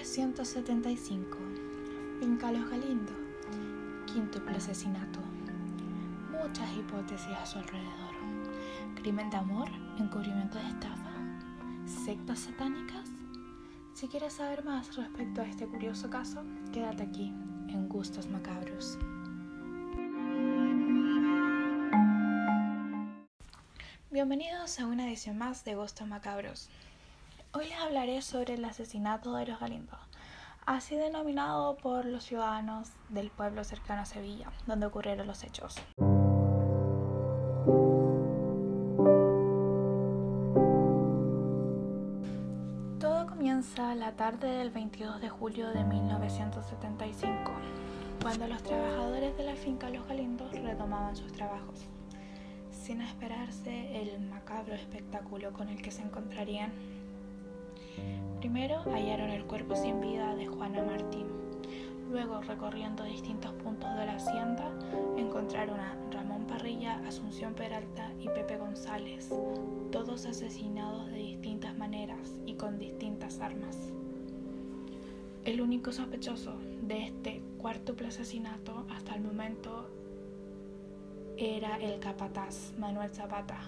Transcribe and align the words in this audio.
1975. 0.00 1.36
Finca 2.20 2.50
Los 2.50 2.70
Galindo. 2.70 3.12
Quíntuple 4.06 4.56
asesinato. 4.56 5.18
Muchas 6.30 6.74
hipótesis 6.74 7.28
a 7.28 7.44
su 7.44 7.58
alrededor. 7.58 8.14
Crimen 8.94 9.28
de 9.28 9.36
amor, 9.36 9.68
encubrimiento 9.98 10.56
de 10.56 10.68
estafa, 10.68 11.12
sectas 11.86 12.38
satánicas. 12.40 13.10
Si 13.92 14.08
quieres 14.08 14.32
saber 14.32 14.64
más 14.64 14.96
respecto 14.96 15.42
a 15.42 15.46
este 15.46 15.66
curioso 15.66 16.08
caso, 16.08 16.44
quédate 16.72 17.02
aquí 17.02 17.28
en 17.68 17.86
Gustos 17.86 18.26
Macabros. 18.26 18.98
Bienvenidos 24.10 24.80
a 24.80 24.86
una 24.86 25.06
edición 25.06 25.36
más 25.36 25.62
de 25.64 25.74
Gustos 25.74 26.08
Macabros. 26.08 26.70
Hoy 27.52 27.66
les 27.66 27.80
hablaré 27.80 28.22
sobre 28.22 28.54
el 28.54 28.64
asesinato 28.64 29.34
de 29.34 29.44
los 29.44 29.58
Galindo, 29.58 29.98
así 30.66 30.94
denominado 30.94 31.76
por 31.78 32.04
los 32.04 32.22
ciudadanos 32.22 32.92
del 33.08 33.30
pueblo 33.30 33.64
cercano 33.64 34.02
a 34.02 34.04
Sevilla, 34.04 34.52
donde 34.68 34.86
ocurrieron 34.86 35.26
los 35.26 35.42
hechos. 35.42 35.74
Todo 43.00 43.26
comienza 43.26 43.96
la 43.96 44.12
tarde 44.12 44.48
del 44.48 44.70
22 44.70 45.20
de 45.20 45.28
julio 45.28 45.70
de 45.70 45.82
1975, 45.82 47.50
cuando 48.22 48.46
los 48.46 48.62
trabajadores 48.62 49.36
de 49.36 49.42
la 49.42 49.56
finca 49.56 49.90
Los 49.90 50.06
Galindos 50.06 50.52
retomaban 50.52 51.16
sus 51.16 51.32
trabajos, 51.32 51.84
sin 52.70 53.00
esperarse 53.00 54.00
el 54.00 54.20
macabro 54.20 54.74
espectáculo 54.74 55.52
con 55.52 55.68
el 55.68 55.82
que 55.82 55.90
se 55.90 56.02
encontrarían 56.02 56.99
Primero 58.38 58.80
hallaron 58.84 59.30
el 59.30 59.44
cuerpo 59.44 59.76
sin 59.76 60.00
vida 60.00 60.34
de 60.36 60.46
Juana 60.46 60.82
Martín. 60.82 61.26
Luego, 62.10 62.40
recorriendo 62.40 63.04
distintos 63.04 63.52
puntos 63.62 63.88
de 63.96 64.06
la 64.06 64.16
hacienda, 64.16 64.68
encontraron 65.16 65.78
a 65.78 65.96
Ramón 66.10 66.44
Parrilla, 66.46 67.00
Asunción 67.06 67.54
Peralta 67.54 68.10
y 68.18 68.28
Pepe 68.28 68.56
González, 68.56 69.30
todos 69.92 70.26
asesinados 70.26 71.06
de 71.06 71.18
distintas 71.18 71.76
maneras 71.78 72.34
y 72.46 72.54
con 72.54 72.78
distintas 72.78 73.40
armas. 73.40 73.92
El 75.44 75.60
único 75.60 75.92
sospechoso 75.92 76.54
de 76.82 77.04
este 77.06 77.42
cuarto 77.58 77.94
asesinato 78.06 78.86
hasta 78.90 79.14
el 79.14 79.22
momento 79.22 79.88
era 81.36 81.76
el 81.76 82.00
capataz 82.00 82.72
Manuel 82.78 83.10
Zapata. 83.10 83.58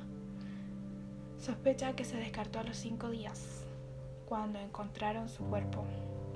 Sospecha 1.39 1.95
que 1.97 2.05
se 2.05 2.17
descartó 2.19 2.59
a 2.59 2.65
los 2.65 2.77
cinco 2.77 3.09
días, 3.09 3.65
cuando 4.33 4.59
encontraron 4.61 5.29
su 5.29 5.45
cuerpo 5.45 5.85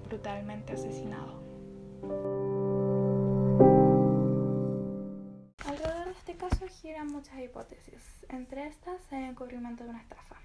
brutalmente 0.06 0.74
asesinado. 0.74 1.40
Alrededor 5.64 6.04
de 6.04 6.10
este 6.10 6.36
caso 6.36 6.66
giran 6.68 7.06
muchas 7.06 7.40
hipótesis, 7.40 8.26
entre 8.28 8.66
estas 8.66 9.00
el 9.12 9.24
encubrimiento 9.24 9.84
de 9.84 9.88
una 9.88 10.02
estafa. 10.02 10.36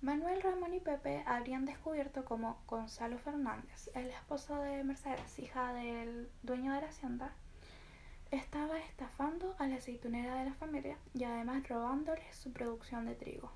Manuel, 0.00 0.42
Ramón 0.42 0.74
y 0.74 0.80
Pepe 0.80 1.22
habrían 1.24 1.66
descubierto 1.66 2.24
como 2.24 2.60
Gonzalo 2.66 3.16
Fernández, 3.18 3.88
el 3.94 4.08
esposo 4.08 4.56
de 4.56 4.82
Mercedes, 4.82 5.38
hija 5.38 5.72
del 5.72 6.28
dueño 6.42 6.72
de 6.72 6.80
la 6.80 6.88
hacienda, 6.88 7.32
estaba 8.32 8.80
estafando 8.80 9.54
a 9.60 9.68
la 9.68 9.76
aceitunera 9.76 10.34
de 10.34 10.46
la 10.46 10.54
familia 10.54 10.98
y 11.14 11.22
además 11.22 11.68
robándole 11.68 12.24
su 12.32 12.52
producción 12.52 13.06
de 13.06 13.14
trigo. 13.14 13.52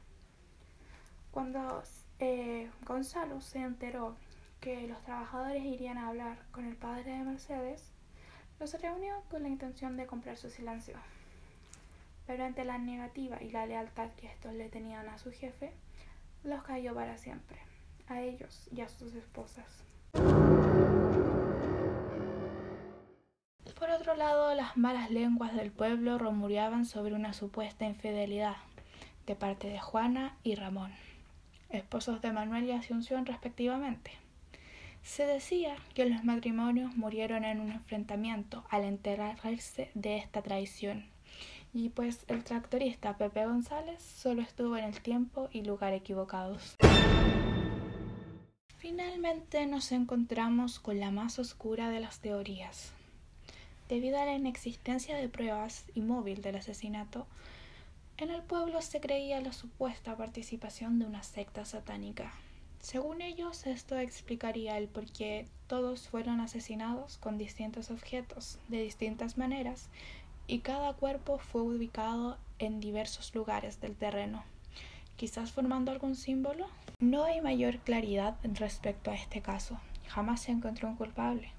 Cuando 1.33 1.83
eh, 2.21 2.69
Gonzalo 2.85 3.41
se 3.41 3.61
enteró 3.61 4.17
que 4.61 4.89
los 4.89 5.01
trabajadores 5.03 5.65
irían 5.65 5.99
a 5.99 6.09
hablar 6.09 6.39
con 6.51 6.65
el 6.65 6.77
padre 6.77 7.13
de 7.13 7.25
Mercedes, 7.25 7.93
los 8.59 8.75
reunió 8.81 9.23
con 9.31 9.43
la 9.43 9.49
intención 9.49 9.97
de 9.97 10.07
comprar 10.07 10.37
su 10.37 10.51
silencio. 10.51 10.97
Pero 12.27 12.45
ante 12.45 12.65
la 12.65 12.79
negativa 12.79 13.41
y 13.41 13.51
la 13.51 13.67
lealtad 13.67 14.11
que 14.17 14.27
estos 14.27 14.53
le 14.53 14.69
tenían 14.69 15.09
a 15.09 15.19
su 15.19 15.31
jefe, 15.31 15.73
los 16.43 16.63
cayó 16.65 16.95
para 16.95 17.17
siempre, 17.17 17.59
a 18.09 18.21
ellos 18.21 18.69
y 18.73 18.81
a 18.81 18.89
sus 18.89 19.15
esposas. 19.15 19.85
Por 23.79 23.91
otro 23.91 24.17
lado, 24.17 24.55
las 24.57 24.77
malas 24.77 25.11
lenguas 25.11 25.55
del 25.55 25.71
pueblo 25.71 26.19
rumoreaban 26.19 26.85
sobre 26.85 27.15
una 27.15 27.33
supuesta 27.33 27.85
infidelidad 27.85 28.57
de 29.25 29.37
parte 29.37 29.69
de 29.69 29.79
Juana 29.79 30.37
y 30.43 30.57
Ramón 30.57 30.93
esposos 31.71 32.21
de 32.23 32.33
Manuel 32.33 32.65
y 32.65 32.73
Asunción 32.73 33.27
respectivamente. 33.27 34.13
Se 35.03 35.27
decía 35.27 35.77
que 35.95 36.07
los 36.07 36.25
matrimonios 36.25 36.97
murieron 36.97 37.45
en 37.45 37.61
un 37.61 37.71
enfrentamiento 37.71 38.65
al 38.71 38.85
enterarse 38.85 39.91
de 39.95 40.17
esta 40.17 40.43
traición, 40.43 41.07
y 41.73 41.91
pues 41.91 42.25
el 42.29 42.45
tractorista 42.45 43.17
Pepe 43.17 43.47
González 43.47 44.03
solo 44.03 44.43
estuvo 44.43 44.77
en 44.77 44.85
el 44.85 45.01
tiempo 45.01 45.49
y 45.53 45.63
lugar 45.63 45.93
equivocados. 45.93 46.77
Finalmente 48.79 49.67
nos 49.67 49.93
encontramos 49.93 50.79
con 50.79 51.01
la 51.01 51.11
más 51.11 51.39
oscura 51.39 51.91
de 51.91 52.01
las 52.01 52.21
teorías. 52.21 52.93
Debido 53.89 54.21
a 54.21 54.25
la 54.25 54.35
inexistencia 54.35 55.17
de 55.17 55.29
pruebas 55.29 55.85
y 55.95 56.01
móvil 56.01 56.43
del 56.43 56.57
asesinato, 56.57 57.27
en 58.19 58.31
el 58.31 58.43
pueblo 58.43 58.83
se 58.83 59.01
creía 59.01 59.41
la 59.41 59.53
supuesta 59.53 60.17
participación 60.17 60.99
de 60.99 61.07
una 61.07 61.23
secta 61.23 61.65
satánica. 61.65 62.33
Según 62.81 63.23
ellos, 63.23 63.65
esto 63.67 63.97
explicaría 63.97 64.77
el 64.77 64.89
por 64.89 65.07
qué 65.07 65.47
todos 65.69 66.09
fueron 66.09 66.41
asesinados 66.41 67.17
con 67.19 67.39
distintos 67.39 67.91
objetos, 67.91 68.59
de 68.69 68.83
distintas 68.83 69.39
maneras, 69.39 69.89
y 70.49 70.61
cada 70.61 70.95
cuerpo 70.95 71.39
fue 71.39 71.63
ubicado 71.63 72.39
en 72.59 72.81
diversos 72.81 73.33
lugares 73.37 73.81
del 73.81 73.95
terreno, 73.95 74.43
quizás 75.17 75.53
formando 75.53 75.93
algún 75.93 76.17
símbolo. 76.17 76.67
No 76.99 77.25
hay 77.25 77.41
mayor 77.41 77.79
claridad 77.79 78.37
respecto 78.43 79.13
a 79.13 79.15
este 79.15 79.43
caso. 79.43 79.79
Jamás 80.09 80.43
se 80.43 80.51
encontró 80.51 80.89
un 80.89 80.97
culpable. 80.97 81.53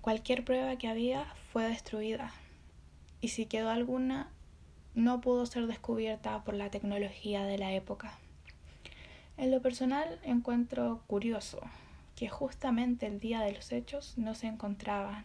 Cualquier 0.00 0.44
prueba 0.44 0.76
que 0.76 0.88
había 0.88 1.26
fue 1.52 1.64
destruida, 1.64 2.32
y 3.20 3.28
si 3.28 3.46
quedó 3.46 3.70
alguna, 3.70 4.30
no 4.94 5.20
pudo 5.20 5.46
ser 5.46 5.66
descubierta 5.66 6.42
por 6.44 6.54
la 6.54 6.70
tecnología 6.70 7.44
de 7.44 7.58
la 7.58 7.72
época. 7.72 8.18
En 9.36 9.50
lo 9.50 9.62
personal 9.62 10.20
encuentro 10.22 11.02
curioso 11.06 11.60
que 12.16 12.28
justamente 12.28 13.06
el 13.06 13.18
día 13.18 13.40
de 13.40 13.52
los 13.52 13.72
hechos 13.72 14.16
no 14.18 14.34
se 14.34 14.46
encontraban 14.46 15.24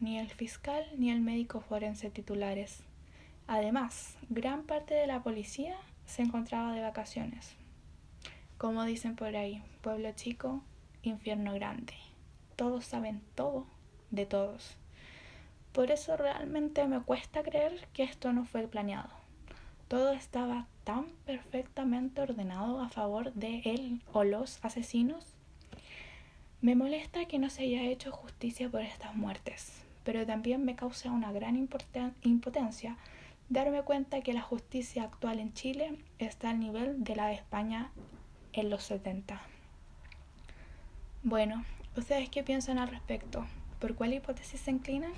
ni 0.00 0.18
el 0.18 0.28
fiscal 0.28 0.84
ni 0.98 1.10
el 1.10 1.20
médico 1.20 1.60
forense 1.60 2.10
titulares. 2.10 2.82
Además, 3.46 4.16
gran 4.28 4.64
parte 4.64 4.94
de 4.94 5.06
la 5.06 5.22
policía 5.22 5.76
se 6.04 6.22
encontraba 6.22 6.72
de 6.72 6.82
vacaciones. 6.82 7.54
Como 8.58 8.84
dicen 8.84 9.16
por 9.16 9.36
ahí, 9.36 9.62
pueblo 9.82 10.10
chico, 10.12 10.62
infierno 11.02 11.54
grande. 11.54 11.94
Todos 12.56 12.84
saben 12.84 13.22
todo 13.34 13.66
de 14.10 14.26
todos. 14.26 14.76
Por 15.76 15.90
eso 15.90 16.16
realmente 16.16 16.86
me 16.86 17.02
cuesta 17.02 17.42
creer 17.42 17.86
que 17.92 18.02
esto 18.02 18.32
no 18.32 18.46
fue 18.46 18.66
planeado. 18.66 19.10
Todo 19.88 20.12
estaba 20.12 20.66
tan 20.84 21.04
perfectamente 21.26 22.22
ordenado 22.22 22.80
a 22.80 22.88
favor 22.88 23.34
de 23.34 23.60
él 23.66 24.00
o 24.14 24.24
los 24.24 24.58
asesinos. 24.64 25.34
Me 26.62 26.76
molesta 26.76 27.26
que 27.26 27.38
no 27.38 27.50
se 27.50 27.64
haya 27.64 27.82
hecho 27.82 28.10
justicia 28.10 28.70
por 28.70 28.80
estas 28.80 29.14
muertes, 29.16 29.82
pero 30.02 30.24
también 30.24 30.64
me 30.64 30.76
causa 30.76 31.12
una 31.12 31.30
gran 31.30 31.68
impotencia 32.22 32.96
darme 33.50 33.82
cuenta 33.82 34.22
que 34.22 34.32
la 34.32 34.40
justicia 34.40 35.02
actual 35.02 35.40
en 35.40 35.52
Chile 35.52 35.98
está 36.18 36.48
al 36.48 36.58
nivel 36.58 37.04
de 37.04 37.16
la 37.16 37.26
de 37.26 37.34
España 37.34 37.90
en 38.54 38.70
los 38.70 38.82
70. 38.84 39.42
Bueno, 41.22 41.66
¿ustedes 41.98 42.30
qué 42.30 42.42
piensan 42.42 42.78
al 42.78 42.88
respecto? 42.88 43.44
¿Por 43.78 43.94
cuál 43.94 44.14
hipótesis 44.14 44.58
se 44.58 44.70
inclinan? 44.70 45.12